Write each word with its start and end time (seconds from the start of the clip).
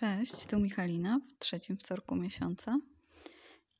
Cześć, 0.00 0.46
tu 0.46 0.58
Michalina 0.58 1.20
w 1.28 1.38
trzecim 1.38 1.76
wtorku 1.76 2.16
miesiąca 2.16 2.78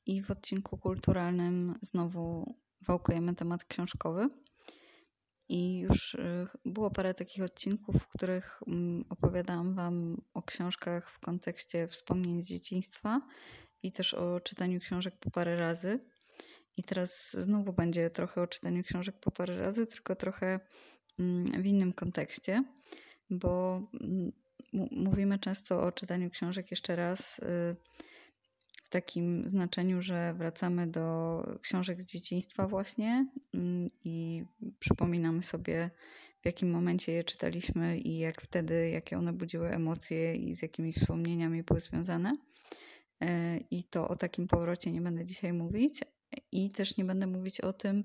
i 0.05 0.21
w 0.21 0.31
odcinku 0.31 0.77
kulturalnym 0.77 1.75
znowu 1.81 2.55
wałkujemy 2.81 3.35
temat 3.35 3.63
książkowy. 3.63 4.29
I 5.49 5.79
już 5.79 6.13
y, 6.13 6.47
było 6.65 6.91
parę 6.91 7.13
takich 7.13 7.43
odcinków, 7.43 7.95
w 7.95 8.07
których 8.07 8.59
mm, 8.67 9.03
opowiadałam 9.09 9.73
Wam 9.73 10.21
o 10.33 10.41
książkach 10.41 11.11
w 11.11 11.19
kontekście 11.19 11.87
wspomnień 11.87 12.41
z 12.41 12.47
dzieciństwa 12.47 13.21
i 13.83 13.91
też 13.91 14.13
o 14.13 14.39
czytaniu 14.39 14.79
książek 14.79 15.19
po 15.19 15.31
parę 15.31 15.55
razy. 15.55 15.99
I 16.77 16.83
teraz 16.83 17.35
znowu 17.39 17.73
będzie 17.73 18.09
trochę 18.09 18.41
o 18.41 18.47
czytaniu 18.47 18.83
książek 18.83 19.19
po 19.19 19.31
parę 19.31 19.57
razy, 19.57 19.87
tylko 19.87 20.15
trochę 20.15 20.59
mm, 21.19 21.45
w 21.61 21.65
innym 21.65 21.93
kontekście, 21.93 22.63
bo 23.29 23.81
mm, 24.01 24.31
mówimy 24.91 25.39
często 25.39 25.83
o 25.83 25.91
czytaniu 25.91 26.29
książek 26.29 26.71
jeszcze 26.71 26.95
raz 26.95 27.39
y, 27.39 27.75
w 28.83 28.89
takim 28.89 29.47
znaczeniu, 29.47 30.01
że 30.01 30.33
wracamy 30.33 30.87
do 30.87 31.43
książek 31.61 32.01
z 32.01 32.07
dzieciństwa 32.07 32.67
właśnie 32.67 33.27
mm, 33.53 33.87
i 34.03 34.43
przypominamy 34.79 35.43
sobie, 35.43 35.89
w 36.41 36.45
jakim 36.45 36.71
momencie 36.71 37.11
je 37.11 37.23
czytaliśmy 37.23 37.97
i 37.97 38.17
jak 38.17 38.41
wtedy, 38.41 38.89
jakie 38.89 39.17
one 39.17 39.33
budziły 39.33 39.69
emocje 39.69 40.35
i 40.35 40.53
z 40.53 40.61
jakimi 40.61 40.93
wspomnieniami 40.93 41.63
były 41.63 41.79
związane. 41.79 42.33
Y, 43.23 43.27
I 43.71 43.83
to 43.83 44.07
o 44.07 44.15
takim 44.15 44.47
powrocie 44.47 44.91
nie 44.91 45.01
będę 45.01 45.25
dzisiaj 45.25 45.53
mówić. 45.53 45.99
I 46.51 46.69
też 46.69 46.97
nie 46.97 47.05
będę 47.05 47.27
mówić 47.27 47.61
o 47.61 47.73
tym, 47.73 47.99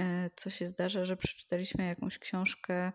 y, 0.00 0.04
co 0.36 0.50
się 0.50 0.66
zdarza, 0.66 1.04
że 1.04 1.16
przeczytaliśmy 1.16 1.84
jakąś 1.84 2.18
książkę 2.18 2.92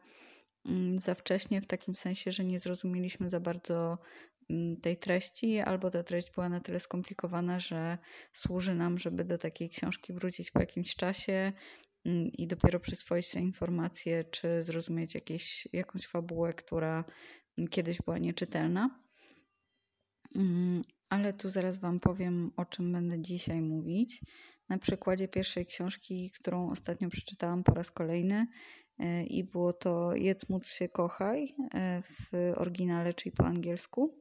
za 0.96 1.16
wcześnie, 1.16 1.62
w 1.62 1.68
takim 1.68 1.96
sensie, 1.96 2.32
że 2.32 2.44
nie 2.44 2.60
zrozumieliśmy 2.60 3.30
za 3.30 3.40
bardzo 3.40 3.98
mm, 4.50 4.78
tej 4.78 4.98
treści, 4.98 5.60
albo 5.60 5.90
ta 5.90 6.04
treść 6.04 6.32
była 6.32 6.50
na 6.50 6.60
tyle 6.60 6.80
skomplikowana, 6.80 7.60
że 7.60 7.98
służy 8.34 8.76
nam, 8.76 8.98
żeby 8.98 9.26
do 9.26 9.38
takiej 9.38 9.70
książki 9.70 10.14
wrócić 10.14 10.52
po 10.52 10.60
jakimś 10.60 10.96
czasie 10.96 11.54
mm, 12.06 12.28
i 12.32 12.48
dopiero 12.48 12.80
przyswoić 12.80 13.32
te 13.32 13.40
informacje, 13.40 14.24
czy 14.24 14.64
zrozumieć 14.64 15.16
jakieś, 15.16 15.68
jakąś 15.74 16.08
fabułę, 16.08 16.54
która 16.54 17.04
kiedyś 17.72 17.98
była 17.98 18.18
nieczytelna. 18.18 19.00
Ale 21.10 21.34
tu 21.34 21.50
zaraz 21.50 21.78
Wam 21.78 22.00
powiem, 22.00 22.52
o 22.58 22.66
czym 22.66 22.92
będę 22.92 23.22
dzisiaj 23.22 23.62
mówić. 23.62 24.22
Na 24.70 24.78
przykładzie 24.78 25.28
pierwszej 25.28 25.66
książki, 25.66 26.32
którą 26.32 26.72
ostatnio 26.72 27.10
przeczytałam 27.10 27.64
po 27.64 27.74
raz 27.74 27.92
kolejny, 27.92 28.48
E, 29.00 29.24
i 29.24 29.44
było 29.44 29.74
to 29.74 30.16
Jedz, 30.16 30.50
móc 30.50 30.68
się, 30.68 30.90
kochaj 30.90 31.56
e, 31.74 32.02
w 32.02 32.54
oryginale, 32.56 33.14
czyli 33.14 33.32
po 33.32 33.46
angielsku. 33.46 34.16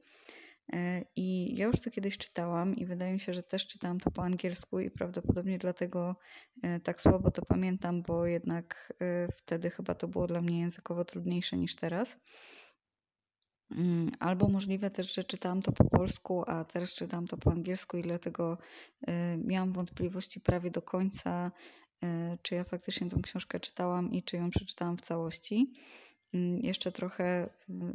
E, 0.73 1.05
I 1.17 1.57
ja 1.57 1.67
już 1.67 1.81
to 1.81 1.91
kiedyś 1.91 2.19
czytałam 2.19 2.77
i 2.77 2.87
wydaje 2.87 3.13
mi 3.13 3.21
się, 3.21 3.35
że 3.35 3.43
też 3.43 3.67
czytałam 3.67 4.01
to 4.01 4.11
po 4.11 4.23
angielsku 4.23 4.81
i 4.81 4.91
prawdopodobnie 4.91 5.59
dlatego 5.59 6.17
tak 6.83 7.01
słabo 7.01 7.31
to 7.31 7.43
pamiętam, 7.43 8.03
bo 8.03 8.27
jednak 8.27 8.93
wtedy 9.37 9.71
chyba 9.71 9.95
to 9.95 10.09
było 10.09 10.27
dla 10.27 10.41
mnie 10.41 10.61
językowo 10.61 11.05
trudniejsze 11.05 11.57
niż 11.57 11.77
teraz. 11.77 12.19
Mm, 13.77 14.11
albo 14.19 14.49
możliwe 14.49 14.91
też, 14.91 15.15
że 15.15 15.25
czytałam 15.25 15.63
to 15.63 15.73
po 15.73 15.85
polsku, 15.85 16.45
a 16.47 16.65
teraz 16.65 16.95
czytałam 16.95 17.27
to 17.27 17.37
po 17.37 17.51
angielsku 17.53 17.97
i 17.97 18.03
dlatego 18.03 18.59
miałam 19.45 19.73
wątpliwości 19.73 20.41
prawie 20.41 20.71
do 20.71 20.83
końca, 20.83 21.51
E, 22.03 22.39
czy 22.43 22.55
ja 22.55 22.65
faktycznie 22.65 23.09
tą 23.09 23.23
książkę 23.23 23.61
czytałam 23.61 24.13
i 24.13 24.23
czy 24.23 24.37
ją 24.37 24.51
przeczytałam 24.51 24.97
w 24.97 25.01
całości. 25.01 25.73
Mm, 26.35 26.59
jeszcze 26.63 26.93
trochę 26.93 27.49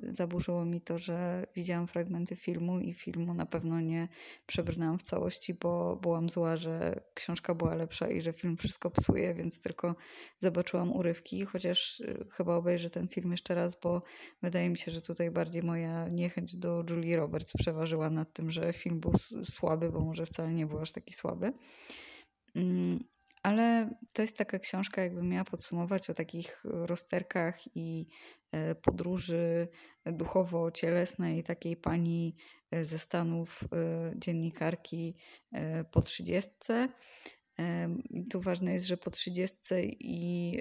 zaburzyło 0.07 0.65
mi 0.65 0.81
to, 0.81 0.97
że 0.97 1.47
widziałam 1.55 1.87
fragmenty 1.87 2.35
filmu 2.35 2.79
i 2.79 2.93
filmu 2.93 3.33
na 3.33 3.45
pewno 3.45 3.81
nie 3.81 4.07
przebrnęłam 4.45 4.97
w 4.99 5.03
całości, 5.03 5.53
bo 5.53 5.95
byłam 5.95 6.29
zła, 6.29 6.57
że 6.57 7.01
książka 7.13 7.55
była 7.55 7.75
lepsza 7.75 8.09
i 8.09 8.21
że 8.21 8.33
film 8.33 8.57
wszystko 8.57 8.91
psuje, 8.91 9.33
więc 9.33 9.59
tylko 9.59 9.95
zobaczyłam 10.39 10.91
urywki, 10.91 11.45
chociaż 11.45 11.99
y, 11.99 12.25
chyba 12.31 12.55
obejrzę 12.55 12.89
ten 12.89 13.07
film 13.07 13.31
jeszcze 13.31 13.55
raz, 13.55 13.79
bo 13.79 14.01
wydaje 14.41 14.69
mi 14.69 14.77
się, 14.77 14.91
że 14.91 15.01
tutaj 15.01 15.31
bardziej 15.31 15.63
moja 15.63 16.07
niechęć 16.07 16.55
do 16.55 16.83
Julie 16.89 17.17
Roberts 17.17 17.53
przeważyła 17.57 18.09
nad 18.09 18.33
tym, 18.33 18.51
że 18.51 18.73
film 18.73 18.99
był 18.99 19.13
słaby, 19.43 19.91
bo 19.91 19.99
może 19.99 20.25
wcale 20.25 20.53
nie 20.53 20.65
był 20.65 20.79
aż 20.79 20.91
taki 20.91 21.13
słaby. 21.13 21.53
Ale 23.43 23.89
to 24.13 24.21
jest 24.21 24.37
taka 24.37 24.59
książka, 24.59 25.01
jakbym 25.03 25.29
miała 25.29 25.43
podsumować 25.43 26.09
o 26.09 26.13
takich 26.13 26.61
rozterkach 26.63 27.75
i 27.75 28.07
e, 28.51 28.75
podróży 28.75 29.67
duchowo-cielesnej 30.05 31.43
takiej 31.43 31.77
pani 31.77 32.35
e, 32.71 32.85
ze 32.85 32.99
Stanów, 32.99 33.63
e, 33.63 34.13
dziennikarki 34.15 35.15
po 35.91 36.01
trzydziestce. 36.01 36.89
Tu 38.31 38.41
ważne 38.41 38.73
jest, 38.73 38.85
że 38.85 38.97
po 38.97 39.11
trzydziestce 39.11 39.83
i 39.83 40.57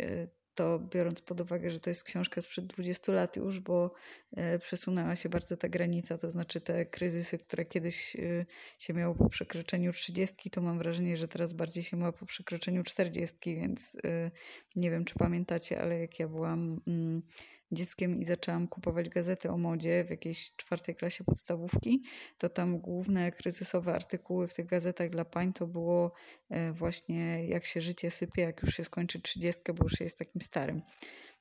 to 0.54 0.78
biorąc 0.78 1.20
pod 1.20 1.40
uwagę, 1.40 1.70
że 1.70 1.80
to 1.80 1.90
jest 1.90 2.04
książka 2.04 2.42
sprzed 2.42 2.66
20 2.66 3.12
lat 3.12 3.36
już, 3.36 3.60
bo 3.60 3.94
e, 4.36 4.58
przesunęła 4.58 5.16
się 5.16 5.28
bardzo 5.28 5.56
ta 5.56 5.68
granica, 5.68 6.18
to 6.18 6.30
znaczy 6.30 6.60
te 6.60 6.86
kryzysy, 6.86 7.38
które 7.38 7.64
kiedyś 7.64 8.16
e, 8.16 8.46
się 8.78 8.94
miało 8.94 9.14
po 9.14 9.28
przekroczeniu 9.28 9.92
30, 9.92 10.50
to 10.50 10.60
mam 10.60 10.78
wrażenie, 10.78 11.16
że 11.16 11.28
teraz 11.28 11.52
bardziej 11.52 11.82
się 11.82 11.96
ma 11.96 12.12
po 12.12 12.26
przekroczeniu 12.26 12.82
40, 12.82 13.56
więc 13.56 13.96
e, 14.04 14.30
nie 14.76 14.90
wiem, 14.90 15.04
czy 15.04 15.14
pamiętacie, 15.14 15.82
ale 15.82 15.98
jak 15.98 16.18
ja 16.18 16.28
byłam 16.28 16.80
mm, 16.86 17.22
dzieckiem 17.72 18.20
i 18.20 18.24
zaczęłam 18.24 18.68
kupować 18.68 19.08
gazety 19.08 19.50
o 19.50 19.58
modzie 19.58 20.04
w 20.04 20.10
jakiejś 20.10 20.56
czwartej 20.56 20.94
klasie 20.94 21.24
podstawówki, 21.24 22.02
to 22.38 22.48
tam 22.48 22.78
główne 22.78 23.32
kryzysowe 23.32 23.94
artykuły 23.94 24.48
w 24.48 24.54
tych 24.54 24.66
gazetach 24.66 25.10
dla 25.10 25.24
pań 25.24 25.52
to 25.52 25.66
było 25.66 26.12
e, 26.50 26.72
właśnie 26.72 27.46
jak 27.46 27.66
się 27.66 27.80
życie 27.80 28.10
sypie, 28.10 28.42
jak 28.42 28.62
już 28.62 28.74
się 28.74 28.84
skończy 28.84 29.20
trzydziestkę, 29.20 29.72
bo 29.72 29.84
już 29.84 30.00
jest 30.00 30.18
takim 30.18 30.42
starym. 30.42 30.82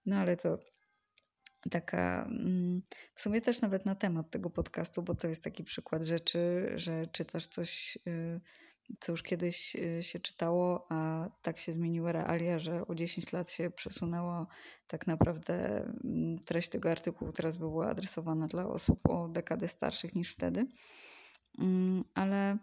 No 0.06 0.16
ale 0.16 0.38
to 0.38 0.59
taka 1.69 2.24
mm, 2.24 2.81
w 3.13 3.22
sumie 3.22 3.42
też 3.42 3.62
nawet 3.62 3.86
na 3.86 3.96
temat 3.96 4.30
tego 4.30 4.50
podcastu, 4.50 5.03
bo 5.03 5.16
to 5.16 5.28
jest 5.28 5.44
taki 5.44 5.63
przykład 5.63 6.03
rzeczy, 6.03 6.72
że 6.75 7.08
czytasz 7.08 7.46
coś 7.46 7.98
y, 8.08 8.42
co 9.00 9.12
już 9.12 9.24
kiedyś 9.24 9.75
y, 9.75 10.03
się 10.03 10.19
czytało, 10.19 10.85
a 10.90 11.29
tak 11.41 11.59
się 11.59 11.72
zmieniły 11.72 12.12
realia, 12.12 12.59
że 12.59 12.88
o 12.88 12.96
10 12.96 13.31
lat 13.31 13.52
się 13.52 13.69
przesunęło 13.69 14.47
tak 14.88 15.07
naprawdę 15.07 15.85
mm, 16.03 16.40
treść 16.40 16.69
tego 16.69 16.91
artykułu 16.91 17.31
teraz 17.31 17.57
by 17.57 17.69
była 17.69 17.90
adresowana 17.90 18.47
dla 18.47 18.68
osób 18.68 19.09
o 19.09 19.28
dekadę 19.28 19.68
starszych 19.68 20.16
niż 20.16 20.34
wtedy. 20.34 20.68
Mm, 21.59 22.03
ale 22.13 22.57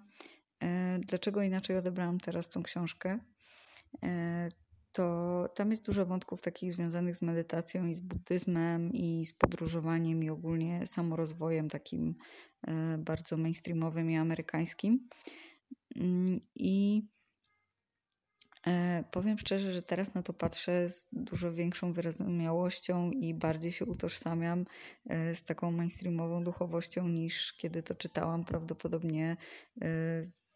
e, 0.63 0.99
dlaczego 0.99 1.43
inaczej 1.43 1.77
odebrałam 1.77 2.21
teraz 2.21 2.49
tą 2.49 2.63
książkę? 2.63 3.19
E, 4.03 4.49
to 4.93 5.49
tam 5.55 5.71
jest 5.71 5.87
dużo 5.87 6.07
wątków 6.07 6.43
takich 6.43 6.73
związanych 6.73 7.17
z 7.17 7.23
medytacją 7.23 7.87
i 7.87 7.95
z 7.95 8.01
buddyzmem 8.01 8.93
i 8.93 9.27
z 9.27 9.33
podróżowaniem 9.33 10.25
i 10.25 10.31
ogólnie 10.31 10.87
samorozwojem 10.87 11.69
takim 11.69 12.15
e, 12.67 12.99
bardzo 12.99 13.37
mainstreamowym 13.37 14.11
i 14.11 14.17
amerykańskim. 14.17 15.09
Mm, 15.99 16.41
I 16.55 17.03
e, 18.67 19.05
powiem 19.11 19.39
szczerze, 19.39 19.73
że 19.73 19.83
teraz 19.83 20.15
na 20.15 20.23
to 20.23 20.33
patrzę 20.33 20.91
z 20.91 21.07
dużo 21.13 21.53
większą 21.53 21.93
wyrozumiałością 21.93 23.11
i 23.11 23.35
bardziej 23.35 23.73
się 23.73 23.85
utożsamiam 23.85 24.67
e, 25.07 25.35
z 25.35 25.45
taką 25.45 25.71
mainstreamową 25.71 26.45
duchowością 26.45 27.09
niż 27.09 27.53
kiedy 27.53 27.83
to 27.83 27.95
czytałam. 27.95 28.45
Prawdopodobnie 28.45 29.37
e, 29.83 29.87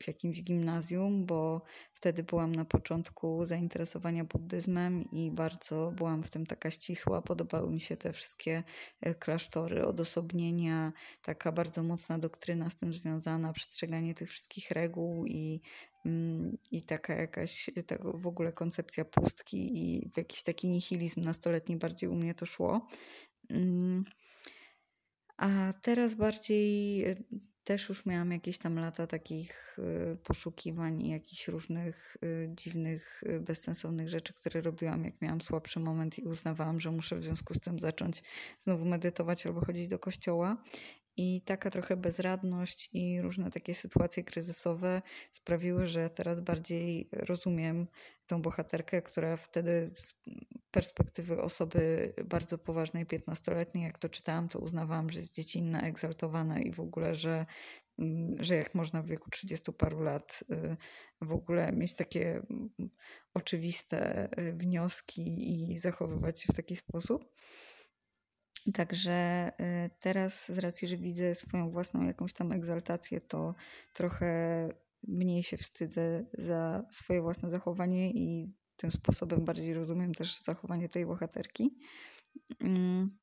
jakimś 0.07 0.43
gimnazjum, 0.43 1.27
bo 1.27 1.63
wtedy 1.93 2.23
byłam 2.23 2.55
na 2.55 2.65
początku 2.65 3.47
zainteresowania 3.47 4.25
buddyzmem 4.25 5.05
i 5.13 5.31
bardzo 5.31 5.93
byłam 5.97 6.23
w 6.23 6.31
tym 6.31 6.47
taka 6.47 6.71
ścisła. 6.71 7.23
Podobały 7.23 7.71
mi 7.71 7.81
się 7.81 7.97
te 7.97 8.13
wszystkie 8.13 8.63
e, 9.01 9.15
klasztory, 9.15 9.87
odosobnienia, 9.87 10.93
taka 11.23 11.53
bardzo 11.53 11.83
mocna 11.83 12.19
doktryna 12.19 12.71
z 12.71 12.77
tym 12.77 12.93
związana, 12.93 13.53
przestrzeganie 13.53 14.15
tych 14.15 14.31
wszystkich 14.31 14.71
reguł 14.71 15.27
i 15.27 15.61
mm, 16.07 16.59
i 16.71 16.83
taka 16.83 17.15
jakaś 17.15 17.71
w 18.15 18.27
ogóle 18.27 18.53
koncepcja 18.53 19.05
pustki 19.05 19.79
i 19.79 20.11
jakiś 20.17 20.43
taki 20.43 20.69
nihilizm 20.69 21.21
nastoletni 21.21 21.77
bardziej 21.77 22.09
u 22.09 22.15
mnie 22.15 22.35
to 22.35 22.47
szło. 22.47 22.87
Mm. 23.51 24.05
A 25.37 25.73
teraz 25.83 26.15
bardziej 26.15 27.05
e, 27.05 27.17
też 27.65 27.89
już 27.89 28.07
miałam 28.07 28.33
jakieś 28.33 28.59
tam 28.59 28.79
lata 28.79 29.07
takich 29.07 29.79
y, 29.79 30.17
poszukiwań 30.17 31.03
i 31.03 31.11
jakichś 31.11 31.49
różnych 31.49 32.17
y, 32.25 32.49
dziwnych, 32.57 33.23
y, 33.27 33.41
bezsensownych 33.41 34.09
rzeczy, 34.09 34.35
które 34.35 34.61
robiłam, 34.61 35.05
jak 35.05 35.21
miałam 35.21 35.41
słabszy 35.41 35.81
moment 35.81 36.19
i 36.19 36.23
uznawałam, 36.23 36.81
że 36.81 36.91
muszę 36.91 37.17
w 37.17 37.23
związku 37.23 37.55
z 37.55 37.61
tym 37.61 37.81
zacząć 37.81 38.23
znowu 38.59 38.85
medytować 38.85 39.47
albo 39.47 39.65
chodzić 39.65 39.89
do 39.89 39.99
kościoła. 39.99 40.63
I 41.17 41.41
taka 41.41 41.71
trochę 41.71 41.97
bezradność 41.97 42.91
i 42.93 43.21
różne 43.21 43.51
takie 43.51 43.75
sytuacje 43.75 44.25
kryzysowe 44.25 45.03
sprawiły, 45.31 45.87
że 45.87 46.11
teraz 46.11 46.41
bardziej 46.41 47.09
rozumiem 47.13 47.87
tą 48.27 48.43
bohaterkę, 48.43 49.03
która 49.03 49.37
wtedy 49.37 49.91
perspektywy 50.73 51.43
osoby 51.43 52.13
bardzo 52.25 52.59
poważnej, 52.59 53.07
15-letniej, 53.07 53.85
jak 53.85 53.99
to 53.99 54.09
czytałam, 54.09 54.49
to 54.49 54.59
uznawałam, 54.59 55.11
że 55.11 55.19
jest 55.19 55.35
dziecinna, 55.35 55.81
egzaltowana 55.81 56.61
i 56.61 56.73
w 56.73 56.81
ogóle, 56.81 57.15
że, 57.15 57.47
mm, 57.99 58.35
że 58.41 58.55
jak 58.55 58.75
można 58.75 59.03
w 59.03 59.07
wieku 59.07 59.31
30 59.31 59.73
paru 59.73 60.01
lat 60.01 60.45
y, 60.53 60.77
w 61.21 61.33
ogóle 61.33 61.73
mieć 61.73 61.95
takie 61.95 62.43
mm, 62.51 62.71
oczywiste 63.35 64.29
y, 64.39 64.53
wnioski 64.53 65.53
i 65.73 65.79
zachowywać 65.79 66.43
się 66.43 66.53
w 66.53 66.57
taki 66.57 66.77
sposób. 66.77 67.35
Także 68.75 69.49
y, 69.61 69.91
teraz, 70.01 70.53
z 70.53 70.59
racji, 70.59 70.89
że 70.89 70.97
widzę 70.97 71.35
swoją 71.35 71.71
własną 71.71 72.03
jakąś 72.03 72.33
tam 72.33 72.53
egzaltację, 72.53 73.21
to 73.21 73.55
trochę 73.93 74.69
mniej 75.03 75.43
się 75.43 75.57
wstydzę 75.57 76.25
za 76.33 76.85
swoje 76.91 77.23
własne 77.23 77.51
zachowanie 77.51 78.11
i 78.11 78.55
tym 78.77 78.93
sposobem 78.93 79.45
bardziej 79.45 79.75
rozumiem 79.75 80.15
też 80.15 80.41
zachowanie 80.41 80.89
tej 80.89 81.07
bohaterki. 81.07 81.79
Mm. 82.61 83.19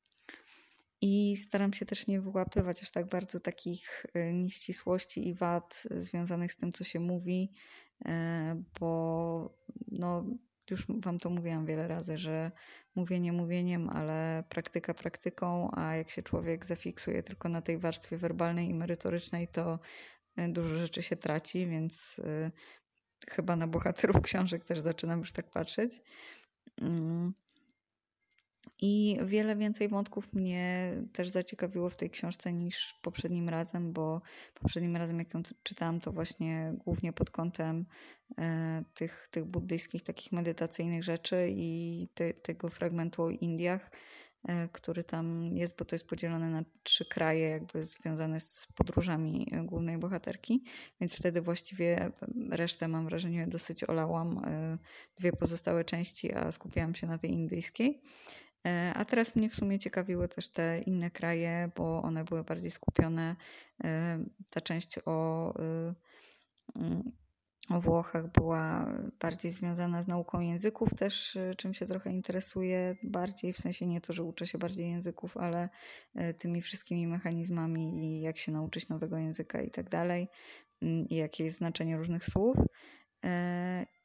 I 1.02 1.36
staram 1.36 1.72
się 1.72 1.86
też 1.86 2.06
nie 2.06 2.20
wyłapywać 2.20 2.82
aż 2.82 2.90
tak 2.90 3.08
bardzo 3.08 3.40
takich 3.40 4.06
y, 4.16 4.32
nieścisłości 4.32 5.28
i 5.28 5.34
wad 5.34 5.86
związanych 5.90 6.52
z 6.52 6.56
tym, 6.56 6.72
co 6.72 6.84
się 6.84 7.00
mówi, 7.00 7.52
y, 8.06 8.10
bo 8.80 9.58
no, 9.88 10.24
już 10.70 10.86
Wam 10.88 11.18
to 11.18 11.30
mówiłam 11.30 11.66
wiele 11.66 11.88
razy, 11.88 12.18
że 12.18 12.50
mówienie 12.94 13.32
mówieniem, 13.32 13.88
ale 13.88 14.44
praktyka 14.48 14.94
praktyką, 14.94 15.70
a 15.72 15.96
jak 15.96 16.10
się 16.10 16.22
człowiek 16.22 16.66
zafiksuje 16.66 17.22
tylko 17.22 17.48
na 17.48 17.62
tej 17.62 17.78
warstwie 17.78 18.16
werbalnej 18.16 18.68
i 18.68 18.74
merytorycznej, 18.74 19.48
to 19.48 19.78
y, 20.38 20.48
dużo 20.48 20.76
rzeczy 20.76 21.02
się 21.02 21.16
traci, 21.16 21.66
więc 21.66 22.18
y, 22.18 22.50
chyba 23.28 23.56
na 23.56 23.66
bohaterów 23.66 24.20
książek 24.26 24.64
też 24.64 24.80
zaczynam 24.80 25.18
już 25.18 25.32
tak 25.32 25.50
patrzeć. 25.50 26.02
Mm. 26.80 27.34
I 28.82 29.18
wiele 29.24 29.56
więcej 29.56 29.88
wątków 29.88 30.32
mnie 30.32 30.92
też 31.12 31.28
zaciekawiło 31.28 31.90
w 31.90 31.96
tej 31.96 32.10
książce 32.10 32.52
niż 32.52 32.98
poprzednim 33.02 33.48
razem, 33.48 33.92
bo 33.92 34.20
poprzednim 34.54 34.96
razem, 34.96 35.18
jak 35.18 35.34
ją 35.34 35.42
czytałam, 35.62 36.00
to 36.00 36.12
właśnie 36.12 36.74
głównie 36.76 37.12
pod 37.12 37.30
kątem 37.30 37.86
e, 38.38 38.84
tych, 38.94 39.28
tych 39.30 39.44
buddyjskich, 39.44 40.02
takich 40.02 40.32
medytacyjnych 40.32 41.04
rzeczy 41.04 41.48
i 41.50 42.08
te, 42.14 42.34
tego 42.34 42.68
fragmentu 42.68 43.22
o 43.22 43.30
Indiach, 43.30 43.90
który 44.72 45.04
tam 45.04 45.52
jest, 45.52 45.76
bo 45.78 45.84
to 45.84 45.94
jest 45.94 46.06
podzielone 46.06 46.50
na 46.50 46.64
trzy 46.82 47.04
kraje, 47.04 47.48
jakby 47.48 47.82
związane 47.82 48.40
z 48.40 48.66
podróżami 48.74 49.48
e, 49.52 49.62
głównej 49.64 49.98
bohaterki, 49.98 50.64
więc 51.00 51.16
wtedy 51.16 51.40
właściwie 51.40 52.10
resztę, 52.50 52.88
mam 52.88 53.04
wrażenie, 53.04 53.46
dosyć 53.46 53.84
olałam. 53.84 54.44
E, 54.44 54.78
dwie 55.16 55.32
pozostałe 55.32 55.84
części, 55.84 56.34
a 56.34 56.52
skupiałam 56.52 56.94
się 56.94 57.06
na 57.06 57.18
tej 57.18 57.30
indyjskiej. 57.30 58.02
E, 58.66 58.92
a 58.94 59.04
teraz 59.04 59.36
mnie 59.36 59.48
w 59.48 59.54
sumie 59.54 59.78
ciekawiły 59.78 60.28
też 60.28 60.48
te 60.48 60.78
inne 60.78 61.10
kraje, 61.10 61.70
bo 61.76 62.02
one 62.02 62.24
były 62.24 62.44
bardziej 62.44 62.70
skupione. 62.70 63.36
E, 63.84 64.18
ta 64.50 64.60
część 64.60 64.98
o, 65.06 65.54
mm, 66.76 67.02
o 67.06 67.29
Włochach 67.78 68.32
była 68.32 68.86
bardziej 69.20 69.50
związana 69.50 70.02
z 70.02 70.08
nauką 70.08 70.40
języków, 70.40 70.94
też 70.94 71.36
y, 71.36 71.54
czym 71.56 71.74
się 71.74 71.86
trochę 71.86 72.10
interesuję 72.10 72.96
bardziej, 73.02 73.52
w 73.52 73.58
sensie 73.58 73.86
nie 73.86 74.00
to, 74.00 74.12
że 74.12 74.22
uczę 74.22 74.46
się 74.46 74.58
bardziej 74.58 74.90
języków, 74.90 75.36
ale 75.36 75.68
e, 76.14 76.34
tymi 76.34 76.62
wszystkimi 76.62 77.06
mechanizmami 77.06 78.04
i 78.04 78.20
jak 78.20 78.38
się 78.38 78.52
nauczyć 78.52 78.88
nowego 78.88 79.16
języka 79.16 79.62
i 79.62 79.70
tak 79.70 79.88
dalej, 79.88 80.28
mm, 80.82 81.02
i 81.10 81.14
jakie 81.14 81.44
jest 81.44 81.58
znaczenie 81.58 81.96
różnych 81.96 82.24
słów 82.24 82.56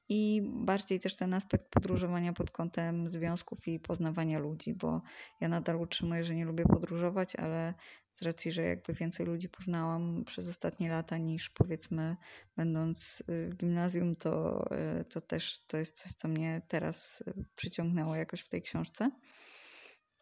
i 0.10 0.42
bardziej 0.46 1.00
też 1.00 1.16
ten 1.16 1.34
aspekt 1.34 1.70
podróżowania 1.70 2.34
pod 2.34 2.52
kątem 2.52 3.10
związków 3.10 3.68
i 3.68 3.80
poznawania 3.80 4.40
ludzi, 4.40 4.74
bo 4.74 5.02
ja 5.42 5.48
nadal 5.48 5.76
utrzymuję, 5.76 6.24
że 6.24 6.36
nie 6.36 6.46
lubię 6.46 6.64
podróżować, 6.64 7.36
ale 7.36 7.74
z 8.12 8.22
racji, 8.22 8.52
że 8.52 8.62
jakby 8.62 8.94
więcej 8.94 9.26
ludzi 9.26 9.50
poznałam 9.50 10.24
przez 10.26 10.50
ostatnie 10.50 10.90
lata 10.90 11.18
niż 11.18 11.50
powiedzmy 11.50 12.16
będąc 12.58 13.24
y, 13.30 13.50
w 13.50 13.56
gimnazjum, 13.56 14.16
to, 14.16 14.66
y, 15.02 15.06
to 15.06 15.22
też 15.22 15.60
to 15.68 15.78
jest 15.78 16.04
coś, 16.04 16.12
co 16.12 16.28
mnie 16.28 16.62
teraz 16.68 17.22
y, 17.28 17.46
przyciągnęło 17.56 18.16
jakoś 18.16 18.42
w 18.42 18.50
tej 18.50 18.62
książce. 18.62 19.12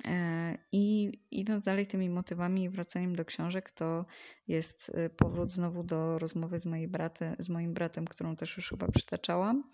E, 0.07 0.57
I 0.71 1.11
idąc 1.31 1.63
dalej 1.63 1.87
tymi 1.87 2.09
motywami 2.09 2.63
i 2.63 2.69
wracaniem 2.69 3.15
do 3.15 3.25
książek, 3.25 3.71
to 3.71 4.05
jest 4.47 4.91
e, 4.95 5.09
powrót 5.09 5.51
znowu 5.51 5.83
do 5.83 6.19
rozmowy 6.19 6.59
z, 6.59 6.65
mojej 6.65 6.87
braty, 6.87 7.35
z 7.39 7.49
moim 7.49 7.73
bratem, 7.73 8.05
którą 8.05 8.35
też 8.35 8.57
już 8.57 8.69
chyba 8.69 8.87
przytaczałam, 8.87 9.71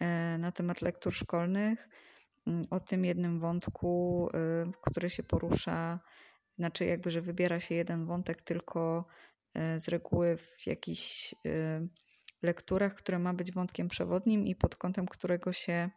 e, 0.00 0.38
na 0.38 0.52
temat 0.52 0.82
lektur 0.82 1.14
szkolnych. 1.14 1.88
O 2.70 2.80
tym 2.80 3.04
jednym 3.04 3.38
wątku, 3.38 4.28
który 4.82 5.10
się 5.10 5.22
porusza, 5.22 6.00
znaczy 6.58 6.84
jakby, 6.84 7.10
że 7.10 7.20
wybiera 7.20 7.60
się 7.60 7.74
jeden 7.74 8.06
wątek 8.06 8.42
tylko 8.42 9.06
z 9.76 9.88
reguły 9.88 10.36
w 10.36 10.66
jakichś 10.66 11.34
lekturach, 12.42 12.94
które 12.94 13.18
ma 13.18 13.34
być 13.34 13.52
wątkiem 13.52 13.88
przewodnim 13.88 14.46
i 14.46 14.54
pod 14.54 14.76
kątem 14.76 15.06
którego 15.06 15.52
się 15.52 15.90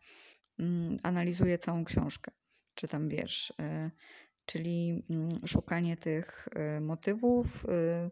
analizuje 1.04 1.58
całą 1.58 1.86
książkę 1.86 2.32
czy 2.76 2.88
tam 2.88 3.08
wiersz. 3.08 3.50
Y, 3.50 3.92
czyli 4.46 5.04
mm, 5.10 5.30
szukanie 5.48 5.98
tych 5.98 6.48
y, 6.78 6.82
motywów 6.82 7.66
y, 7.66 8.12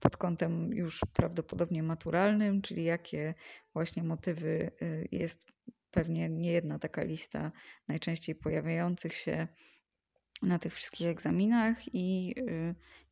pod 0.00 0.16
kątem 0.16 0.72
już 0.72 1.00
prawdopodobnie 1.12 1.82
maturalnym, 1.82 2.62
czyli 2.62 2.84
jakie 2.84 3.34
właśnie 3.72 4.02
motywy 4.02 4.70
jest 5.12 5.46
pewnie 5.90 6.28
nie 6.28 6.52
jedna 6.52 6.78
taka 6.78 7.02
lista 7.02 7.52
najczęściej 7.88 8.34
pojawiających 8.34 9.14
się 9.14 9.48
na 10.42 10.58
tych 10.58 10.74
wszystkich 10.74 11.06
egzaminach 11.06 11.94
i 11.94 12.34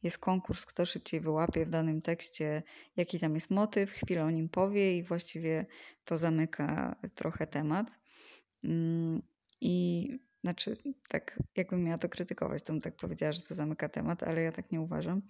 jest 0.02 0.19
konkurs, 0.19 0.67
kto 0.67 0.87
szybciej 0.87 1.20
wyłapie 1.20 1.67
w 1.67 1.70
danym 1.70 2.02
tekście, 2.02 2.62
jaki 2.97 3.20
tam 3.20 3.35
jest 3.35 3.50
motyw, 3.50 3.91
chwilę 3.91 4.25
o 4.25 4.31
nim 4.31 4.49
powie 4.49 4.99
i 4.99 5.02
właściwie 5.02 5.67
to 6.05 6.19
zamyka 6.19 6.97
trochę 7.14 7.47
temat. 7.47 7.91
Mm, 8.64 9.23
I 9.61 10.08
znaczy, 10.45 10.77
tak 11.09 11.39
jakbym 11.57 11.85
miała 11.85 11.99
to 11.99 12.09
krytykować, 12.09 12.63
to 12.63 12.73
bym 12.73 12.83
tak 12.83 12.97
powiedziała, 12.97 13.33
że 13.33 13.43
to 13.43 13.55
zamyka 13.55 13.89
temat, 13.89 14.23
ale 14.23 14.43
ja 14.43 14.53
tak 14.53 14.73
nie 14.73 14.81
uważam, 14.81 15.23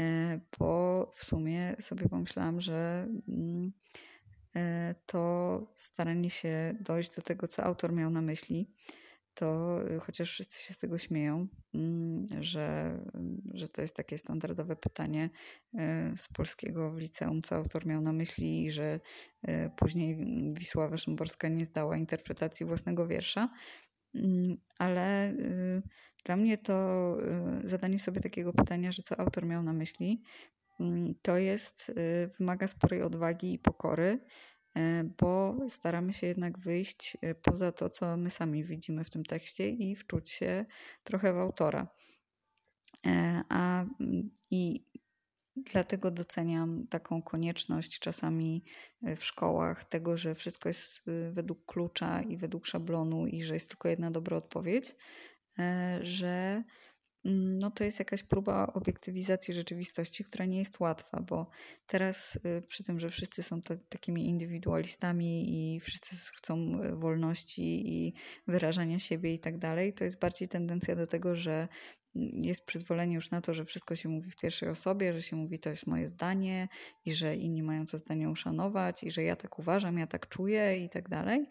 e, 0.00 0.40
bo 0.58 1.10
w 1.14 1.24
sumie 1.24 1.76
sobie 1.80 2.08
pomyślałam, 2.08 2.60
że 2.60 3.08
mm, 3.28 3.72
e, 4.56 4.94
to 5.06 5.72
staranie 5.76 6.30
się 6.30 6.74
dojść 6.80 7.16
do 7.16 7.22
tego, 7.22 7.48
co 7.48 7.64
autor 7.64 7.92
miał 7.92 8.10
na 8.10 8.22
myśli, 8.22 8.74
to 9.34 9.78
y, 9.90 10.00
chociaż 10.00 10.30
wszyscy 10.30 10.62
się 10.62 10.74
z 10.74 10.78
tego 10.78 10.98
śmieją, 10.98 11.46
mm, 11.74 12.28
że, 12.40 12.98
że 13.54 13.68
to 13.68 13.82
jest 13.82 13.96
takie 13.96 14.18
standardowe 14.18 14.76
pytanie 14.76 15.30
e, 15.74 16.12
z 16.16 16.28
polskiego 16.28 16.92
w 16.92 16.98
liceum, 16.98 17.42
co 17.42 17.54
autor 17.54 17.86
miał 17.86 18.00
na 18.00 18.12
myśli, 18.12 18.64
i 18.64 18.72
że 18.72 19.00
później 19.76 20.26
Wisława 20.52 20.96
Szymborska 20.96 21.48
nie 21.48 21.64
zdała 21.64 21.96
interpretacji 21.96 22.66
własnego 22.66 23.06
wiersza, 23.06 23.48
Mm, 23.48 24.01
ale 24.78 25.30
y, 25.30 25.82
dla 26.24 26.36
mnie 26.36 26.58
to 26.58 27.16
y, 27.64 27.68
zadanie 27.68 27.98
sobie 27.98 28.20
takiego 28.20 28.52
pytania, 28.52 28.92
że 28.92 29.02
co 29.02 29.20
autor 29.20 29.46
miał 29.46 29.62
na 29.62 29.72
myśli, 29.72 30.22
mm, 30.80 31.14
to 31.22 31.36
jest, 31.38 31.88
y, 31.88 32.30
wymaga 32.38 32.68
sporej 32.68 33.02
odwagi 33.02 33.52
i 33.52 33.58
pokory, 33.58 34.18
bo 35.20 35.56
staramy 35.68 36.12
się 36.12 36.26
jednak 36.26 36.58
wyjść 36.58 37.16
poza 37.42 37.72
to, 37.72 37.90
co 37.90 38.16
my 38.16 38.30
sami 38.30 38.64
widzimy 38.64 39.04
w 39.04 39.10
tym 39.10 39.24
tekście 39.24 39.68
i 39.68 39.96
wczuć 39.96 40.30
się 40.30 40.64
trochę 41.04 41.32
w 41.32 41.36
autora. 41.36 41.88
E, 43.06 43.42
a 43.48 43.84
mm, 44.00 44.30
i 44.50 44.84
Dlatego 45.56 46.10
doceniam 46.10 46.86
taką 46.90 47.22
konieczność 47.22 47.98
czasami 47.98 48.64
e, 49.02 49.16
w 49.16 49.24
szkołach 49.24 49.84
tego, 49.84 50.16
że 50.16 50.34
wszystko 50.34 50.68
jest 50.68 51.02
e, 51.08 51.30
według 51.30 51.66
klucza 51.66 52.22
i 52.22 52.36
według 52.36 52.66
szablonu 52.66 53.26
i 53.26 53.42
że 53.42 53.54
jest 53.54 53.68
tylko 53.68 53.88
jedna 53.88 54.10
dobra 54.10 54.36
odpowiedź, 54.36 54.94
e, 55.58 55.98
że 56.02 56.64
mm, 57.24 57.56
no 57.56 57.70
to 57.70 57.84
jest 57.84 57.98
jakaś 57.98 58.22
próba 58.22 58.66
obiektywizacji 58.66 59.54
rzeczywistości, 59.54 60.24
która 60.24 60.44
nie 60.44 60.58
jest 60.58 60.80
łatwa, 60.80 61.20
bo 61.20 61.50
teraz 61.86 62.38
przy 62.68 62.84
tym, 62.84 63.00
że 63.00 63.08
wszyscy 63.08 63.42
są 63.42 63.60
takimi 63.88 64.28
indywidualistami 64.28 65.44
i 65.74 65.80
wszyscy 65.80 66.16
chcą 66.36 66.72
wolności 66.92 67.92
i 67.92 68.14
wyrażania 68.46 68.98
siebie 68.98 69.34
i 69.34 69.38
tak 69.38 69.58
dalej, 69.58 69.94
to 69.94 70.04
jest 70.04 70.18
bardziej 70.18 70.48
tendencja 70.48 70.96
do 70.96 71.06
tego, 71.06 71.36
że 71.36 71.68
jest 72.14 72.66
przyzwolenie 72.66 73.14
już 73.14 73.30
na 73.30 73.40
to, 73.40 73.54
że 73.54 73.64
wszystko 73.64 73.96
się 73.96 74.08
mówi 74.08 74.30
w 74.30 74.36
pierwszej 74.36 74.68
osobie, 74.68 75.12
że 75.12 75.22
się 75.22 75.36
mówi 75.36 75.58
to 75.58 75.70
jest 75.70 75.86
moje 75.86 76.08
zdanie 76.08 76.68
i 77.04 77.14
że 77.14 77.36
inni 77.36 77.62
mają 77.62 77.86
to 77.86 77.98
zdanie 77.98 78.30
uszanować 78.30 79.02
i 79.02 79.10
że 79.10 79.22
ja 79.22 79.36
tak 79.36 79.58
uważam, 79.58 79.98
ja 79.98 80.06
tak 80.06 80.28
czuję 80.28 80.84
i 80.84 80.88
tak 80.88 81.08
dalej. 81.08 81.46